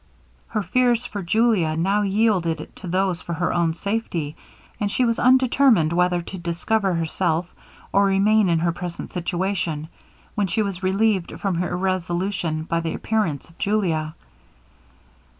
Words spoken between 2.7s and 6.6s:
to those for her own safety, and she was undetermined whether to